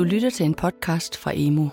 [0.00, 1.68] Du lytter til en podcast fra Emo.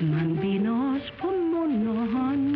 [0.00, 2.54] Man binder os på mund og hånd.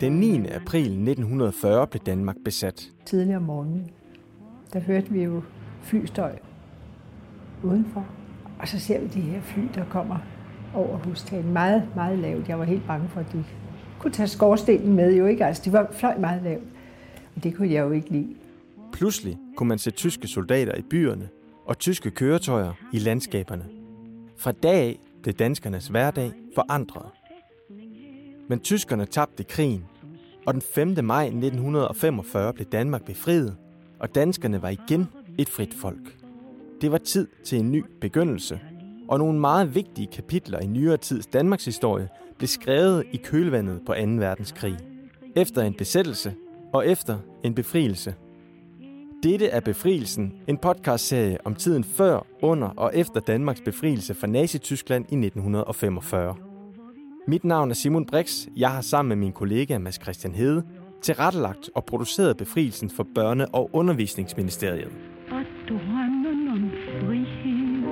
[0.00, 0.46] Den 9.
[0.46, 2.90] april 1940 blev Danmark besat.
[3.04, 3.90] tidligere om morgenen,
[4.72, 5.42] der hørte vi jo
[5.82, 6.38] flystøj
[7.62, 8.06] udenfor.
[8.58, 10.18] Og så ser vi de her fly, der kommer
[10.74, 11.52] over hustagen.
[11.52, 12.48] Meget, meget lavt.
[12.48, 13.44] Jeg var helt bange for, at de
[13.98, 15.16] kunne tage skorstenen med.
[15.16, 15.44] Jo ikke?
[15.44, 16.64] Altså, de var fløj meget lavt.
[17.36, 18.34] Og det kunne jeg jo ikke lide.
[18.92, 21.28] Pludselig kunne man se tyske soldater i byerne
[21.66, 23.64] og tyske køretøjer i landskaberne.
[24.36, 27.06] Fra dag af blev danskernes hverdag forandret.
[28.48, 29.84] Men tyskerne tabte krigen,
[30.46, 31.04] og den 5.
[31.04, 33.56] maj 1945 blev Danmark befriet,
[34.00, 35.06] og danskerne var igen
[35.38, 36.16] et frit folk.
[36.80, 38.60] Det var tid til en ny begyndelse,
[39.08, 43.94] og nogle meget vigtige kapitler i nyere tids Danmarks historie blev skrevet i kølvandet på
[43.94, 44.00] 2.
[44.00, 44.76] verdenskrig.
[45.36, 46.34] Efter en besættelse
[46.72, 48.14] og efter en befrielse.
[49.22, 55.04] Dette er Befrielsen, en podcastserie om tiden før, under og efter Danmarks befrielse fra Nazi-Tyskland
[55.12, 56.34] i 1945.
[57.28, 58.46] Mit navn er Simon Brix.
[58.56, 60.62] Jeg har sammen med min kollega Mads Christian Hede
[61.02, 64.92] tilrettelagt og produceret befrielsen for Børne- og Undervisningsministeriet.
[65.30, 67.82] Og drømmen om frihed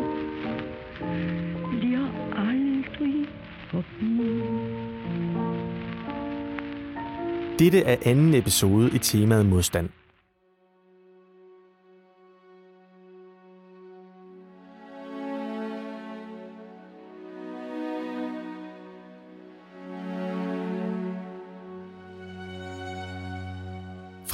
[1.71, 3.27] bliver aldrig
[3.71, 4.33] forbi.
[7.59, 9.89] Dette er anden episode i temaet modstand.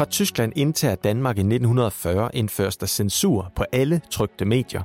[0.03, 4.83] Fra Tyskland indtager Danmark i 1940 indføres der censur på alle trykte medier.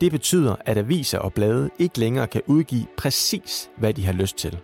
[0.00, 4.36] Det betyder, at aviser og blade ikke længere kan udgive præcis, hvad de har lyst
[4.36, 4.58] til.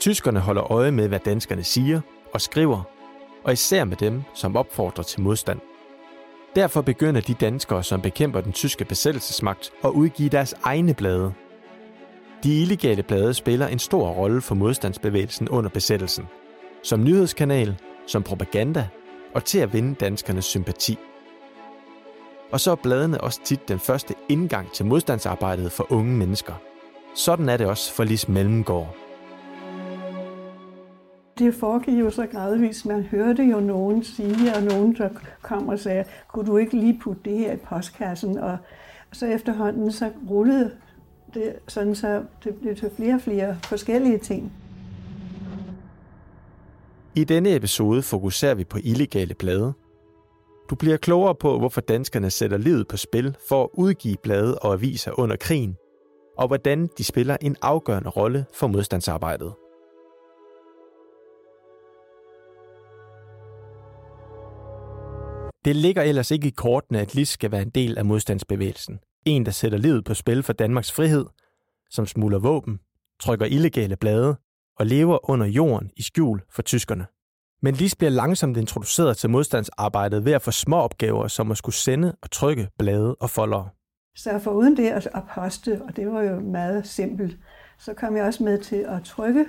[0.00, 2.00] Tyskerne holder øje med, hvad danskerne siger
[2.34, 2.82] og skriver,
[3.44, 5.60] og især med dem, som opfordrer til modstand.
[6.56, 11.32] Derfor begynder de danskere, som bekæmper den tyske besættelsesmagt, at udgive deres egne blade.
[12.42, 16.24] De illegale blade spiller en stor rolle for modstandsbevægelsen under besættelsen.
[16.82, 18.88] Som nyhedskanal, som propaganda
[19.34, 20.98] og til at vinde danskernes sympati.
[22.52, 26.54] Og så er bladene også tit den første indgang til modstandsarbejdet for unge mennesker.
[27.14, 28.96] Sådan er det også for Lis Mellemgaard.
[31.38, 32.86] Det foregik jo så gradvist.
[32.86, 35.08] Man hørte jo nogen sige, og nogen der
[35.42, 38.38] kom og sagde, kunne du ikke lige putte det her i postkassen?
[38.38, 38.56] Og
[39.12, 40.70] så efterhånden så rullede
[41.34, 44.52] det sådan, så det blev til flere og flere forskellige ting.
[47.16, 49.72] I denne episode fokuserer vi på illegale blade.
[50.70, 54.72] Du bliver klogere på, hvorfor danskerne sætter livet på spil for at udgive blade og
[54.72, 55.76] aviser under krigen,
[56.38, 59.54] og hvordan de spiller en afgørende rolle for modstandsarbejdet.
[65.64, 68.98] Det ligger ellers ikke i kortene, at Lis skal være en del af modstandsbevægelsen.
[69.24, 71.26] En, der sætter livet på spil for Danmarks frihed,
[71.90, 72.80] som smuler våben,
[73.20, 74.36] trykker illegale blade
[74.82, 77.06] og lever under jorden i skjul for tyskerne.
[77.62, 81.74] Men Lis bliver langsomt introduceret til modstandsarbejdet ved at få små opgaver, som at skulle
[81.74, 83.68] sende og trykke blade og foldere.
[84.16, 87.36] Så for uden det at poste, og det var jo meget simpelt,
[87.78, 89.44] så kom jeg også med til at trykke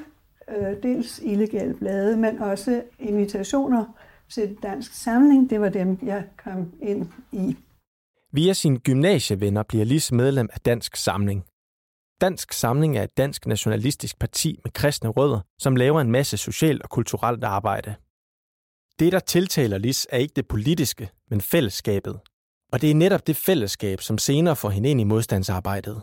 [0.58, 3.86] øh, dels illegale blade, men også invitationer
[4.30, 5.50] til dansk samling.
[5.50, 7.56] Det var dem, jeg kom ind i.
[8.32, 11.46] Via sine gymnasievenner bliver Lis medlem af Dansk Samling.
[12.24, 16.82] Dansk Samling er et dansk nationalistisk parti med kristne rødder, som laver en masse socialt
[16.82, 17.96] og kulturelt arbejde.
[19.00, 22.20] Det, der tiltaler Lis, er ikke det politiske, men fællesskabet.
[22.72, 26.02] Og det er netop det fællesskab, som senere får hende ind i modstandsarbejdet.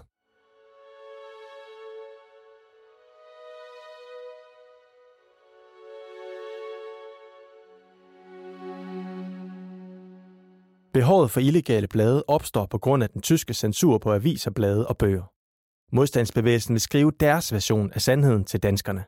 [10.94, 14.98] Behovet for illegale blade opstår på grund af den tyske censur på aviser, blade og
[14.98, 15.39] bøger.
[15.92, 19.04] Modstandsbevægelsen vil skrive deres version af sandheden til danskerne.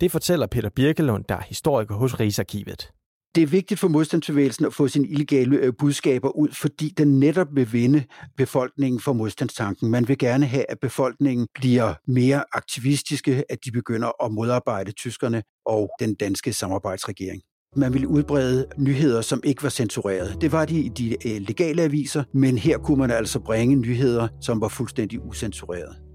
[0.00, 2.92] Det fortæller Peter Birkelund, der er historiker hos Rigsarkivet.
[3.34, 7.46] Det er vigtigt for modstandsbevægelsen at få sine illegale øh, budskaber ud, fordi den netop
[7.52, 8.04] vil vinde
[8.36, 9.90] befolkningen for modstandstanken.
[9.90, 15.42] Man vil gerne have, at befolkningen bliver mere aktivistiske, at de begynder at modarbejde tyskerne
[15.66, 17.42] og den danske samarbejdsregering.
[17.76, 20.40] Man ville udbrede nyheder, som ikke var censureret.
[20.40, 24.28] Det var de i de øh, legale aviser, men her kunne man altså bringe nyheder,
[24.40, 26.11] som var fuldstændig usensureret.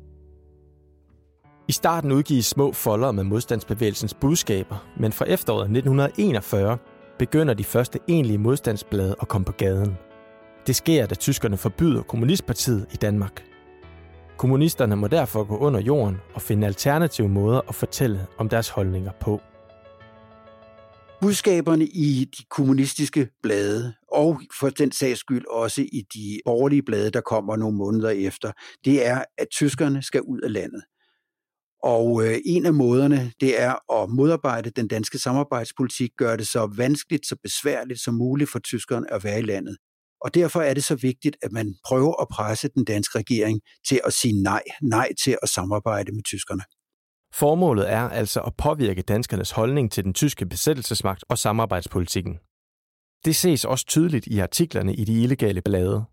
[1.69, 6.77] I starten udgives små folder med modstandsbevægelsens budskaber, men fra efteråret 1941
[7.19, 9.97] begynder de første egentlige modstandsblade at komme på gaden.
[10.67, 13.43] Det sker, da tyskerne forbyder Kommunistpartiet i Danmark.
[14.37, 19.11] Kommunisterne må derfor gå under jorden og finde alternative måder at fortælle om deres holdninger
[19.19, 19.41] på.
[21.21, 27.11] Budskaberne i de kommunistiske blade, og for den sags skyld også i de borgerlige blade,
[27.11, 28.51] der kommer nogle måneder efter,
[28.85, 30.81] det er, at tyskerne skal ud af landet.
[31.83, 36.73] Og øh, en af måderne, det er at modarbejde den danske samarbejdspolitik, gøre det så
[36.77, 39.77] vanskeligt, så besværligt som muligt for tyskerne at være i landet.
[40.21, 44.01] Og derfor er det så vigtigt, at man prøver at presse den danske regering til
[44.05, 46.63] at sige nej, nej til at samarbejde med tyskerne.
[47.33, 52.37] Formålet er altså at påvirke danskernes holdning til den tyske besættelsesmagt og samarbejdspolitikken.
[53.25, 56.05] Det ses også tydeligt i artiklerne i de illegale blade.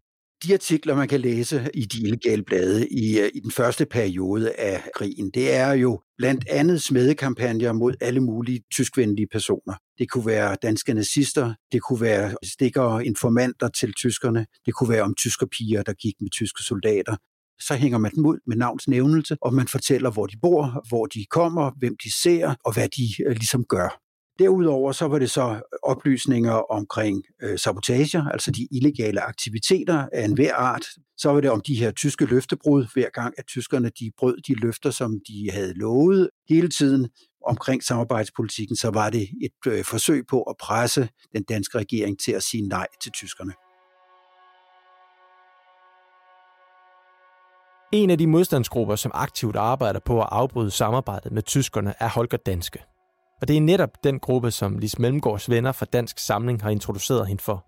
[0.44, 4.52] De artikler, man kan læse i de illegale blade i, øh, i den første periode
[4.52, 9.75] af krigen, det er jo blandt andet smedekampagner mod alle mulige tyskvenlige personer.
[9.99, 14.91] Det kunne være danske nazister, det kunne være stikker og informanter til tyskerne, det kunne
[14.91, 17.17] være om tyskerpiger, der gik med tyske soldater.
[17.61, 21.25] Så hænger man dem ud med navnsnævnelse, og man fortæller, hvor de bor, hvor de
[21.31, 24.04] kommer, hvem de ser, og hvad de øh, ligesom gør.
[24.39, 30.25] Derudover så var det så øh, oplysninger omkring øh, sabotager, altså de illegale aktiviteter af
[30.25, 30.85] enhver art.
[31.17, 34.55] Så var det om de her tyske løftebrud, hver gang at tyskerne de brød de
[34.55, 37.09] løfter, som de havde lovet hele tiden
[37.47, 42.33] omkring samarbejdspolitikken, så var det et øh, forsøg på at presse den danske regering til
[42.33, 43.53] at sige nej til tyskerne.
[47.93, 52.39] En af de modstandsgrupper, som aktivt arbejder på at afbryde samarbejdet med tyskerne, er Holger
[52.47, 52.94] Danske.
[53.41, 57.27] Og det er netop den gruppe, som Lis Mellemgaards venner fra Dansk Samling har introduceret
[57.27, 57.67] hende for.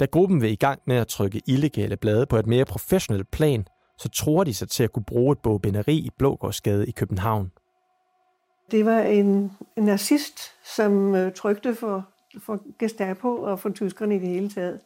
[0.00, 3.66] Da gruppen vil i gang med at trykke illegale blade på et mere professionelt plan,
[3.98, 7.52] så tror de sig til at kunne bruge et bogbinderi i Blågårdsgade i København.
[8.70, 10.40] Det var en, en nazist,
[10.76, 14.80] som øh, trykte for, for Gestapo og for tyskerne i det hele taget.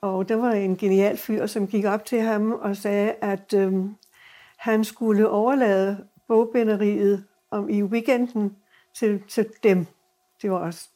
[0.00, 3.84] Og der var en genial fyr, som gik op til ham og sagde, at øh,
[4.58, 8.56] han skulle overlade bogbinderiet om i weekenden
[8.98, 9.86] til, til dem.
[10.42, 10.88] Det var os.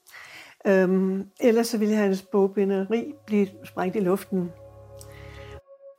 [0.67, 4.50] Øhm, ellers så ville hans bogbinderi blive sprængt i luften.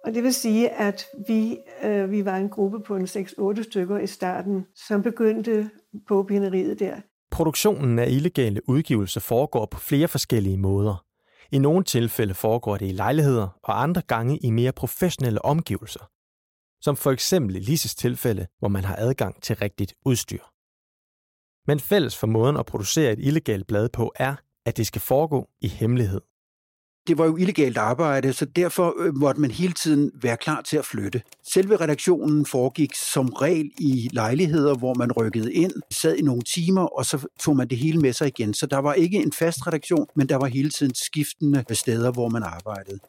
[0.06, 3.98] Og det vil sige, at vi, øh, vi var en gruppe på en 6-8 stykker
[3.98, 5.70] i starten, som begyndte
[6.08, 6.96] bogbinderiet der.
[7.32, 11.06] Produktionen af illegale udgivelser foregår på flere forskellige måder.
[11.52, 16.10] I nogle tilfælde foregår det i lejligheder, og andre gange i mere professionelle omgivelser.
[16.82, 20.55] Som for eksempel i Lises tilfælde, hvor man har adgang til rigtigt udstyr.
[21.68, 24.36] Men fælles for måden at producere et illegalt blad på er,
[24.66, 26.22] at det skal foregå i hemmelighed.
[27.08, 30.78] Det var jo illegalt arbejde, så derfor øh, måtte man hele tiden være klar til
[30.78, 31.22] at flytte.
[31.54, 36.82] Selve redaktionen foregik som regel i lejligheder, hvor man rykkede ind, sad i nogle timer,
[36.82, 38.54] og så tog man det hele med sig igen.
[38.54, 42.30] Så der var ikke en fast redaktion, men der var hele tiden skiftende steder, hvor
[42.30, 43.00] man arbejdede.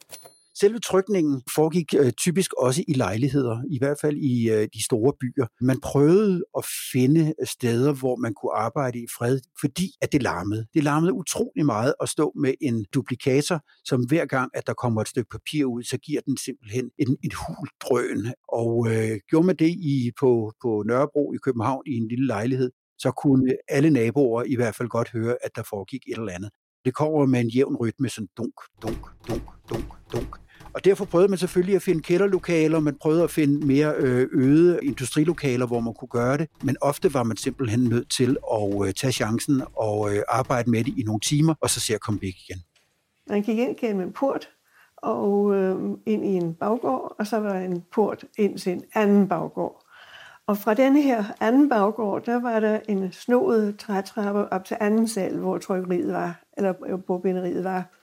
[0.59, 5.13] Selve trykningen foregik øh, typisk også i lejligheder, i hvert fald i øh, de store
[5.21, 5.47] byer.
[5.61, 10.23] Man prøvede at finde øh, steder, hvor man kunne arbejde i fred, fordi at det
[10.23, 10.65] larmede.
[10.73, 15.01] Det larmede utrolig meget at stå med en duplikator, som hver gang, at der kommer
[15.01, 18.33] et stykke papir ud, så giver den simpelthen en, en hul drøn.
[18.47, 22.71] Og øh, gjorde man det i, på, på Nørrebro i København i en lille lejlighed,
[22.97, 26.49] så kunne alle naboer i hvert fald godt høre, at der foregik et eller andet.
[26.85, 30.36] Det kommer med en jævn rytme, sådan dunk, dunk, dunk, dunk, dunk.
[30.77, 34.79] Og derfor prøvede man selvfølgelig at finde kælderlokaler, man prøvede at finde mere øh, øde
[34.83, 38.93] industrilokaler, hvor man kunne gøre det, men ofte var man simpelthen nødt til at øh,
[38.93, 42.21] tage chancen og øh, arbejde med det i nogle timer, og så se at komme
[42.21, 42.57] væk igen.
[43.29, 44.49] Man gik ind gennem en port
[44.97, 48.83] og øh, ind i en baggård, og så var der en port ind til en
[48.95, 49.83] anden baggård.
[50.47, 55.07] Og fra den her anden baggård, der var der en snoet trætrappe op til anden
[55.07, 57.96] sal, hvor trykkeriet var, eller bobinderiet var.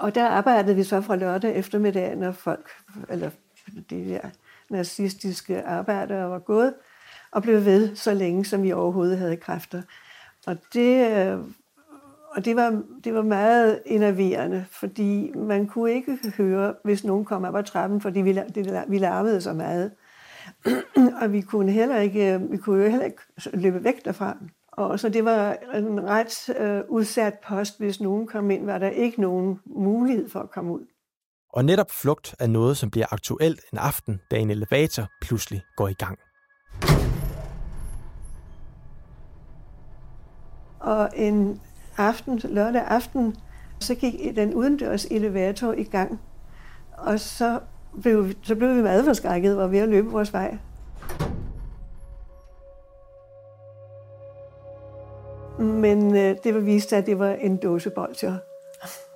[0.00, 2.70] Og der arbejdede vi så fra lørdag eftermiddag, når folk,
[3.08, 3.30] eller
[3.90, 4.20] de der
[4.70, 6.74] nazistiske arbejdere var gået,
[7.30, 9.82] og blev ved så længe, som vi overhovedet havde kræfter.
[10.46, 11.38] Og det, øh,
[12.30, 17.44] og det, var, det var meget enerverende, fordi man kunne ikke høre, hvis nogen kom
[17.44, 19.92] op ad trappen, fordi vi, det, vi larmede så meget.
[21.22, 24.36] og vi kunne heller ikke, øh, vi kunne jo heller ikke løbe væk derfra.
[24.84, 27.78] Og så det var en ret øh, udsat post.
[27.78, 30.86] Hvis nogen kom ind, var der ikke nogen mulighed for at komme ud.
[31.52, 35.88] Og netop flugt er noget, som bliver aktuelt en aften, da en elevator pludselig går
[35.88, 36.18] i gang.
[40.80, 41.60] Og en
[41.96, 43.36] aften, lørdag aften,
[43.80, 46.20] så gik den udendørs elevator i gang.
[46.92, 47.60] Og så
[48.02, 50.58] blev, så blev vi meget forskrækket og var ved at løbe vores vej.
[55.60, 58.36] Men øh, det var vist, at det var en dåse bolcher.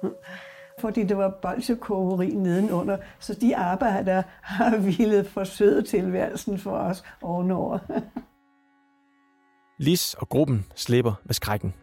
[0.81, 7.79] Fordi det var bolsjekogeri nedenunder, så de arbejdere har ville forsøde tilværelsen for os ovenover.
[9.79, 11.75] Lis og gruppen slipper med skrækken.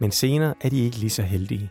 [0.00, 1.70] Men senere er de ikke lige så heldige.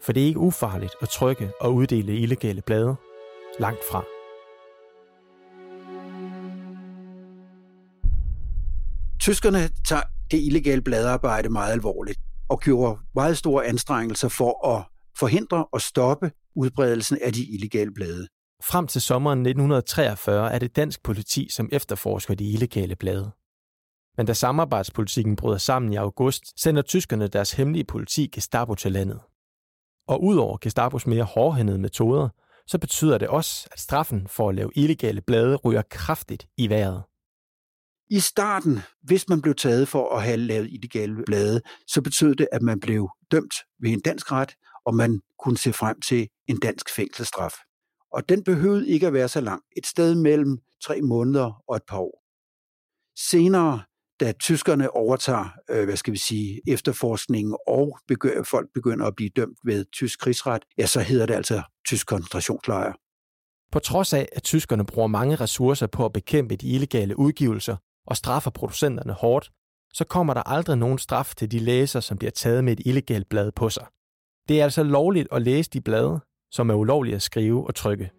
[0.00, 2.96] For det er ikke ufarligt at trykke og uddele illegale blade.
[3.58, 4.04] Langt fra.
[9.22, 14.84] Tyskerne tager det illegale bladearbejde meget alvorligt og gjorde meget store anstrengelser for at
[15.18, 18.26] forhindre og stoppe udbredelsen af de illegale blade.
[18.64, 23.30] Frem til sommeren 1943 er det dansk politi, som efterforsker de illegale blade.
[24.16, 29.20] Men da samarbejdspolitikken bryder sammen i august, sender tyskerne deres hemmelige politi Gestapo til landet.
[30.08, 32.28] Og udover Gestapos mere hårdhændede metoder,
[32.66, 37.02] så betyder det også, at straffen for at lave illegale blade ryger kraftigt i vejret.
[38.12, 42.48] I starten, hvis man blev taget for at have lavet illegale blade, så betød det,
[42.52, 44.54] at man blev dømt ved en dansk ret,
[44.86, 47.52] og man kunne se frem til en dansk fængselsstraf.
[48.12, 49.62] Og den behøvede ikke at være så lang.
[49.76, 52.22] Et sted mellem tre måneder og et par år.
[53.30, 53.82] Senere,
[54.20, 59.30] da tyskerne overtager, øh, hvad skal vi sige, efterforskningen, og begynder, folk begynder at blive
[59.36, 62.92] dømt ved tysk krigsret, ja, så hedder det altså tysk koncentrationslejr.
[63.72, 68.16] På trods af, at tyskerne bruger mange ressourcer på at bekæmpe de illegale udgivelser og
[68.16, 69.50] straffer producenterne hårdt,
[69.94, 73.28] så kommer der aldrig nogen straf til de læser, som bliver taget med et illegalt
[73.28, 73.86] blad på sig.
[74.48, 78.10] Det er altså lovligt at læse de blade, som er ulovlige at skrive og trykke.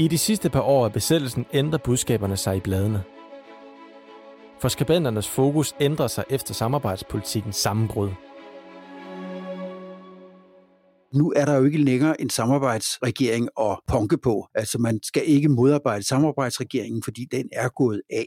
[0.00, 3.04] I de sidste par år af besættelsen ændrer budskaberne sig i bladene.
[4.60, 8.10] For skabenternes fokus ændrer sig efter samarbejdspolitikkens sammenbrud.
[11.14, 14.48] Nu er der jo ikke længere en samarbejdsregering at punke på.
[14.54, 18.26] Altså man skal ikke modarbejde samarbejdsregeringen, fordi den er gået af.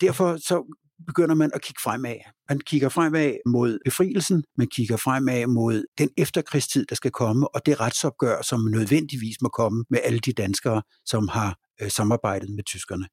[0.00, 2.16] Derfor så begynder man at kigge fremad.
[2.48, 7.66] Man kigger fremad mod befrielsen, man kigger fremad mod den efterkrigstid, der skal komme, og
[7.66, 12.64] det retsopgør, som nødvendigvis må komme med alle de danskere, som har øh, samarbejdet med
[12.64, 13.06] tyskerne.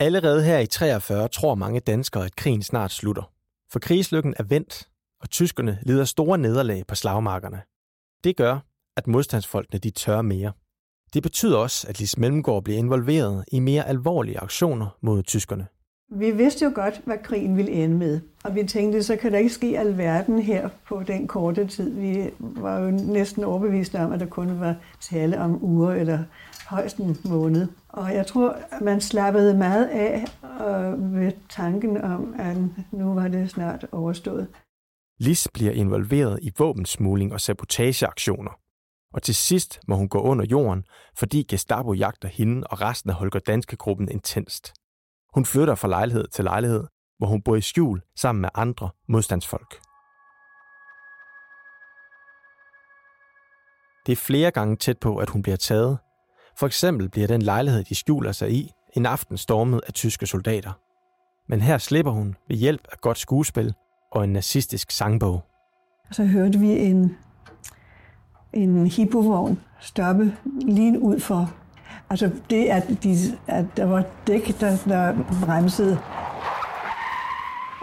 [0.00, 3.32] Allerede her i 43 tror mange danskere, at krigen snart slutter.
[3.72, 4.88] For krigslykken er vendt,
[5.20, 7.62] og tyskerne lider store nederlag på slagmarkerne.
[8.26, 8.58] Det gør,
[8.96, 10.52] at modstandsfolkene de tør mere.
[11.14, 15.66] Det betyder også, at Lis Mellemgaard bliver involveret i mere alvorlige aktioner mod tyskerne.
[16.12, 18.20] Vi vidste jo godt, hvad krigen ville ende med.
[18.44, 21.90] Og vi tænkte, så kan der ikke ske alverden her på den korte tid.
[21.90, 26.18] Vi var jo næsten overbevist om, at der kun var tale om uger eller
[26.68, 27.68] højst en måned.
[27.88, 30.24] Og jeg tror, at man slappede meget af
[30.98, 32.56] ved tanken om, at
[32.92, 34.46] nu var det snart overstået.
[35.18, 38.50] Lis bliver involveret i våbensmugling og sabotageaktioner.
[39.14, 40.84] Og til sidst må hun gå under jorden,
[41.18, 44.74] fordi Gestapo jagter hende og resten af Holger Danske gruppen intenst.
[45.34, 46.84] Hun flytter fra lejlighed til lejlighed,
[47.18, 49.80] hvor hun bor i skjul sammen med andre modstandsfolk.
[54.06, 55.98] Det er flere gange tæt på, at hun bliver taget.
[56.58, 60.72] For eksempel bliver den lejlighed, de skjuler sig i, en aften stormet af tyske soldater.
[61.48, 63.74] Men her slipper hun ved hjælp af godt skuespil
[64.16, 65.42] og en nazistisk sangbog.
[66.10, 67.16] Så hørte vi en,
[68.52, 71.54] en hippovogn stoppe lige ud for
[72.10, 75.98] Altså det, at, de, at der var dæk, der, der bremsede.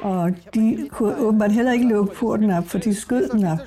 [0.01, 3.59] Og de kunne åbenbart heller ikke lukke porten op, for de skød den op.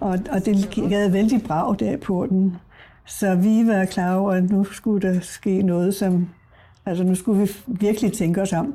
[0.00, 2.56] Og, og det gav vældig brag der på den.
[3.06, 6.28] Så vi var klar over, at nu skulle der ske noget, som...
[6.86, 8.74] Altså nu skulle vi virkelig tænke os om.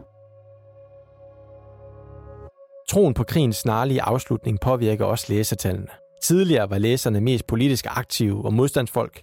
[2.89, 5.87] Troen på krigens snarlige afslutning påvirker også læsertallene.
[6.23, 9.21] Tidligere var læserne mest politisk aktive og modstandsfolk,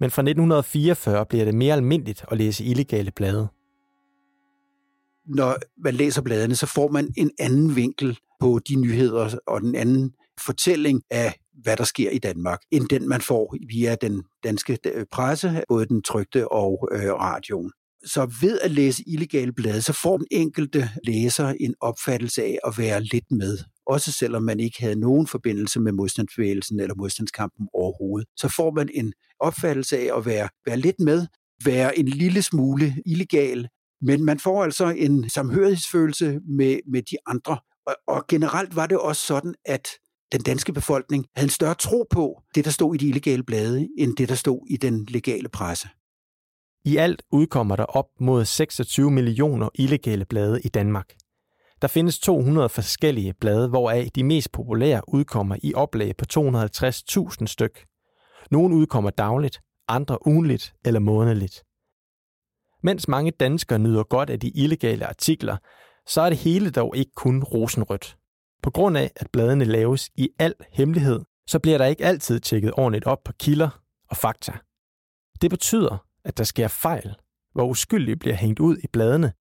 [0.00, 3.48] men fra 1944 bliver det mere almindeligt at læse illegale blade.
[5.26, 9.74] Når man læser bladene, så får man en anden vinkel på de nyheder og den
[9.74, 10.12] anden
[10.46, 15.06] fortælling af, hvad der sker i Danmark, end den man får via den danske øh,
[15.12, 17.72] presse, både den trygte og øh, radioen.
[18.06, 22.78] Så ved at læse illegale blade, så får den enkelte læser en opfattelse af at
[22.78, 28.28] være lidt med også selvom man ikke havde nogen forbindelse med modstandsbevægelsen eller modstandskampen overhovedet,
[28.36, 31.26] så får man en opfattelse af at være, være lidt med,
[31.64, 33.68] være en lille smule illegal,
[34.00, 37.58] men man får altså en samhørighedsfølelse med, med de andre.
[37.86, 39.88] Og, og generelt var det også sådan, at
[40.32, 43.88] den danske befolkning havde en større tro på det, der stod i de illegale blade,
[43.98, 45.88] end det, der stod i den legale presse.
[46.84, 51.14] I alt udkommer der op mod 26 millioner illegale blade i Danmark.
[51.82, 57.86] Der findes 200 forskellige blade, hvoraf de mest populære udkommer i oplag på 250.000 styk.
[58.50, 61.62] Nogle udkommer dagligt, andre ugenligt eller månedligt.
[62.82, 65.56] Mens mange danskere nyder godt af de illegale artikler,
[66.06, 68.16] så er det hele dog ikke kun rosenrødt.
[68.62, 72.72] På grund af, at bladene laves i al hemmelighed, så bliver der ikke altid tjekket
[72.76, 74.52] ordentligt op på kilder, og fakta.
[75.42, 77.14] Det betyder, at der sker fejl,
[77.52, 79.32] hvor uskyldige bliver hængt ud i bladene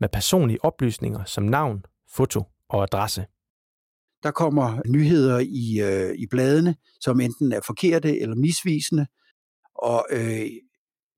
[0.00, 3.26] med personlige oplysninger som navn, foto og adresse.
[4.22, 9.06] Der kommer nyheder i, øh, i bladene, som enten er forkerte eller misvisende,
[9.74, 10.46] og øh,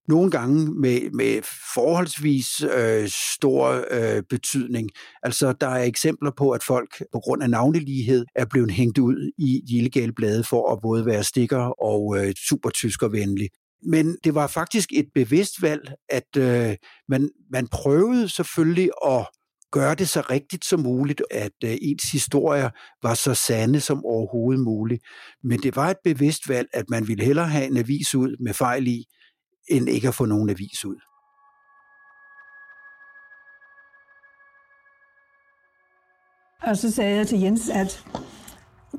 [0.09, 1.43] nogle gange med, med
[1.75, 4.91] forholdsvis øh, stor øh, betydning.
[5.23, 9.31] Altså, der er eksempler på, at folk på grund af navnelighed er blevet hængt ud
[9.39, 13.49] i de illegale blade for at både være stikker og øh, supertyskervenlig.
[13.87, 16.77] Men det var faktisk et bevidst valg, at øh,
[17.09, 19.27] man, man prøvede selvfølgelig at
[19.73, 22.71] gøre det så rigtigt som muligt, at øh, ens historier
[23.03, 25.03] var så sande som overhovedet muligt.
[25.45, 28.55] Men det var et bevidst valg, at man ville hellere have en avis ud med
[28.55, 29.05] fejl i,
[29.69, 30.97] end ikke at få nogen avis ud.
[36.63, 38.05] Og så sagde jeg til Jens, at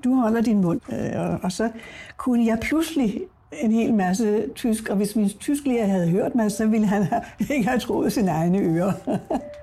[0.03, 0.81] du holder din mund.
[0.93, 1.71] Øh, og så
[2.17, 3.21] kunne jeg pludselig
[3.61, 7.05] en hel masse tysk, og hvis min tysklærer havde hørt mig, så ville han
[7.55, 8.91] ikke have troet sine egne ører.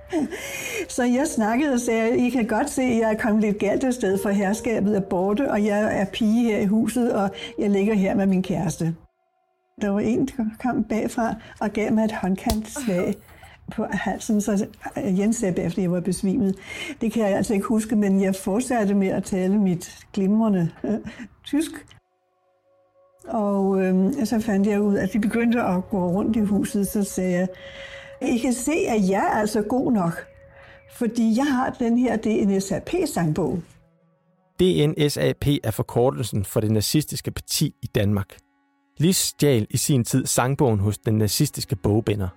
[0.96, 3.84] så jeg snakkede og sagde, I kan godt se, at jeg er kommet lidt galt
[3.84, 7.70] af sted, for herskabet er borte, og jeg er pige her i huset, og jeg
[7.70, 8.94] ligger her med min kæreste.
[9.80, 13.14] Der var en, der kom bagfra og gav mig et håndkantslag
[13.72, 14.66] på halsen, så
[14.96, 16.56] Jens sagde bagefter, at jeg var besvimet.
[17.00, 20.98] Det kan jeg altså ikke huske, men jeg fortsatte med at tale mit glimrende øh,
[21.44, 21.70] tysk.
[23.30, 27.04] Og øh, så fandt jeg ud, at vi begyndte at gå rundt i huset, så
[27.04, 27.48] sagde jeg,
[28.22, 30.26] I kan se, at jeg er altså god nok,
[30.92, 33.62] fordi jeg har den her DNSAP-sangbog.
[34.60, 38.36] DNSAP er forkortelsen for det nazistiske parti i Danmark.
[38.98, 42.28] Lis stjal i sin tid sangbogen hos den nazistiske bogbinder.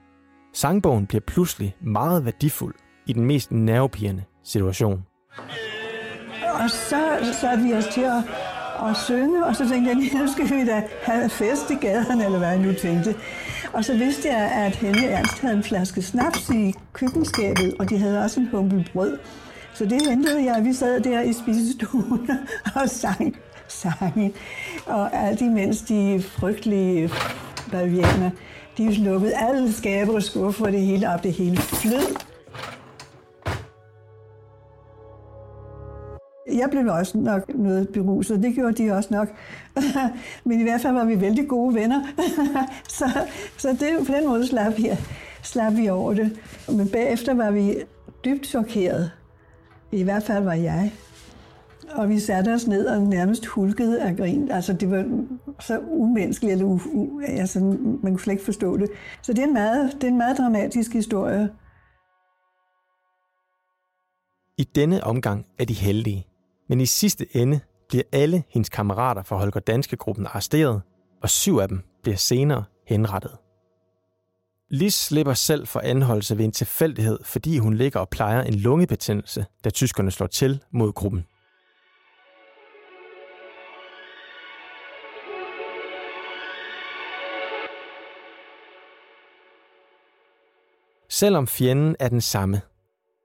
[0.54, 2.76] Sangbogen bliver pludselig meget værdifuld
[3.08, 5.06] i den mest nervepirrende situation.
[6.64, 8.24] Og så satte vi os til at,
[8.84, 12.38] og synge, og så tænkte jeg, nu skal vi da have fest i gaderne, eller
[12.38, 13.16] hvad jeg nu tænkte.
[13.74, 17.98] Og så vidste jeg, at Henne Ernst havde en flaske snaps i køkkenskabet, og de
[17.98, 19.18] havde også en humpe brød.
[19.74, 22.30] Så det hentede jeg, vi sad der i spisestuen
[22.82, 23.36] og sang
[23.68, 24.34] sange.
[24.86, 27.10] Og alt imens de frygtelige
[27.72, 28.30] bavianer,
[28.78, 32.33] de lukkede alle skaber og skuffer det hele op, det hele flød.
[36.54, 39.28] Jeg blev også nok noget beruset, det gjorde de også nok.
[40.46, 42.02] Men i hvert fald var vi vældig gode venner.
[42.98, 43.06] så,
[43.58, 44.90] så det, på den måde slap vi,
[45.44, 46.40] slap vi over det.
[46.70, 47.76] Men bagefter var vi
[48.26, 49.12] dybt chokeret.
[49.92, 50.94] I hvert fald var jeg.
[51.92, 54.52] Og vi satte os ned og nærmest hulkede af grin.
[54.52, 55.06] Altså, det var
[55.60, 58.90] så umenneskeligt, eller u, u, altså, man kunne slet ikke forstå det.
[59.22, 61.50] Så det er en meget, det er en meget dramatisk historie.
[64.58, 66.26] I denne omgang er de heldige,
[66.74, 67.60] men i sidste ende
[67.90, 70.82] bliver alle hendes kammerater fra Holger Danske Gruppen arresteret,
[71.22, 73.32] og syv af dem bliver senere henrettet.
[74.70, 79.46] Lis slipper selv for anholdelse ved en tilfældighed, fordi hun ligger og plejer en lungebetændelse,
[79.64, 81.26] da tyskerne slår til mod gruppen.
[91.10, 92.62] Selvom fjenden er den samme,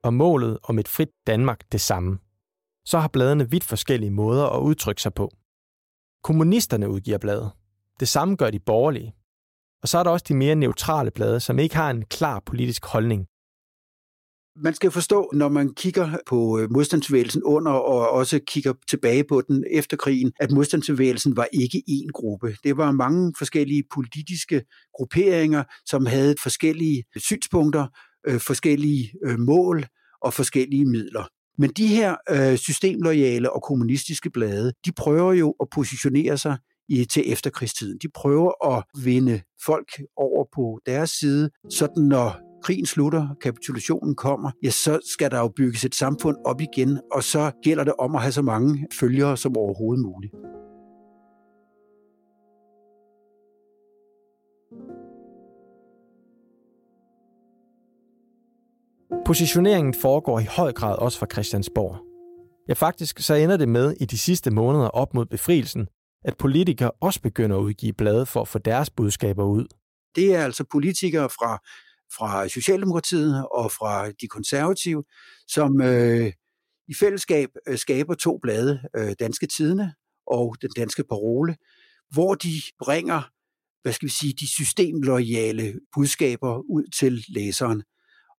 [0.03, 2.19] og målet om et frit Danmark det samme,
[2.91, 5.31] så har bladene vidt forskellige måder at udtrykke sig på.
[6.23, 7.51] Kommunisterne udgiver blade.
[8.01, 9.15] Det samme gør de borgerlige.
[9.83, 12.87] Og så er der også de mere neutrale blade, som ikke har en klar politisk
[12.87, 13.27] holdning,
[14.63, 19.43] man skal forstå, når man kigger på øh, modstandsbevægelsen under og også kigger tilbage på
[19.49, 22.57] den efter krigen, at modstandsbevægelsen var ikke én gruppe.
[22.65, 27.87] Det var mange forskellige politiske grupperinger, som havde forskellige synspunkter,
[28.27, 29.87] øh, forskellige øh, mål
[30.23, 31.25] og forskellige midler.
[31.59, 36.57] Men de her øh, systemloyale og kommunistiske blade, de prøver jo at positionere sig
[36.89, 37.99] i, til efterkrigstiden.
[38.03, 44.51] De prøver at vinde folk over på deres side, sådan når krigen slutter, kapitulationen kommer,
[44.63, 48.15] ja, så skal der jo bygges et samfund op igen, og så gælder det om
[48.15, 50.33] at have så mange følgere som overhovedet muligt.
[59.27, 61.97] Positioneringen foregår i høj grad også fra Christiansborg.
[62.69, 65.89] Ja, faktisk så ender det med i de sidste måneder op mod befrielsen,
[66.25, 69.67] at politikere også begynder at udgive blade for at få deres budskaber ud.
[70.15, 71.59] Det er altså politikere fra
[72.17, 75.05] fra Socialdemokratiet og fra de konservative,
[75.49, 76.33] som øh,
[76.89, 79.95] i fællesskab øh, skaber to blade, øh, Danske Tidene
[80.27, 81.57] og Den Danske Parole,
[82.11, 83.23] hvor de bringer
[83.83, 87.83] hvad skal vi sige, de systemloyale budskaber ud til læseren.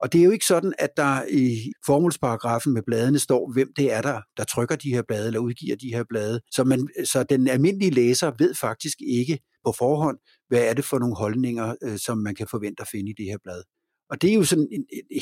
[0.01, 3.93] Og det er jo ikke sådan, at der i formålsparagrafen med bladene står, hvem det
[3.93, 6.41] er, der, der trykker de her blade eller udgiver de her blade.
[6.51, 10.99] Så, man, så den almindelige læser ved faktisk ikke, på forhånd, hvad er det for
[10.99, 13.63] nogle holdninger, øh, som man kan forvente at finde i det her blad.
[14.09, 14.67] Og det er jo sådan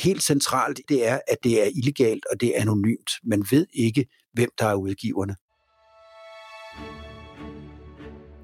[0.02, 3.10] helt centralt, det er, at det er illegalt og det er anonymt.
[3.24, 5.36] Man ved ikke, hvem der er udgiverne.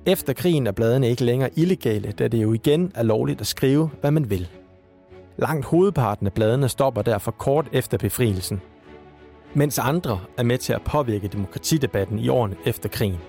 [0.06, 3.90] Efter krigen er bladene ikke længere illegale, da det jo igen er lovligt at skrive,
[4.00, 4.48] hvad man vil.
[5.36, 8.60] Langt hovedparten af bladene stopper derfor kort efter befrielsen,
[9.54, 13.20] mens andre er med til at påvirke demokratidebatten i årene efter krigen.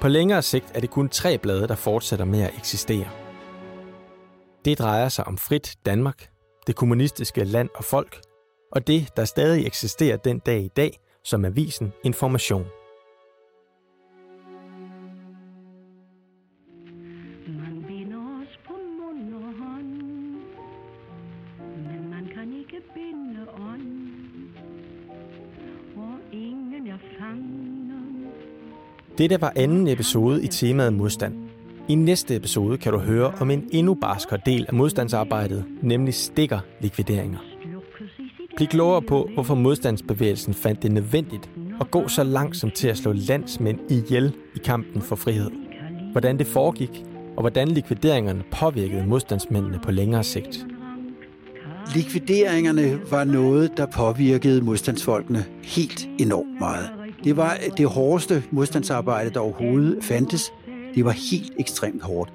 [0.00, 3.08] På længere sigt er det kun tre blade, der fortsætter med at eksistere.
[4.64, 6.28] Det drejer sig om Frit Danmark,
[6.66, 8.20] det kommunistiske land og folk,
[8.72, 12.66] og det, der stadig eksisterer den dag i dag, som avisen Information.
[29.18, 31.34] Dette var anden episode i temaet modstand.
[31.88, 36.58] I næste episode kan du høre om en endnu barskere del af modstandsarbejdet, nemlig stikker
[36.80, 37.38] likvideringer.
[38.56, 41.50] Bliv klogere på, hvorfor modstandsbevægelsen fandt det nødvendigt
[41.80, 45.50] at gå så langt som til at slå landsmænd ihjel i kampen for frihed.
[46.12, 47.04] Hvordan det foregik,
[47.36, 50.66] og hvordan likvideringerne påvirkede modstandsmændene på længere sigt.
[51.94, 56.97] Likvideringerne var noget, der påvirkede modstandsfolkene helt enormt meget.
[57.28, 60.52] Det var øh, det hårdeste modstandsarbejde, der overhovedet fandtes.
[60.94, 62.32] Det var helt ekstremt hårdt.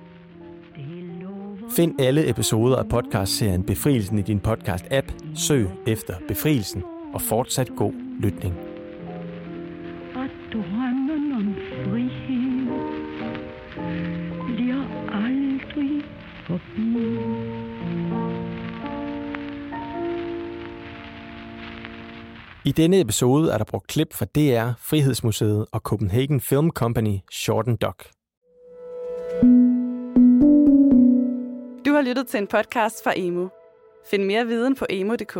[1.75, 5.35] Find alle episoder af podcastserien Befrielsen i din podcast-app.
[5.35, 8.72] Søg efter Befrielsen og fortsat god lytning.
[22.65, 27.75] I denne episode er der brugt klip fra DR, Frihedsmuseet og Copenhagen Film Company Shorten
[27.75, 27.95] Doc.
[31.85, 33.47] Du har lyttet til en podcast fra Emo.
[34.05, 35.37] Find mere viden på emo.dk.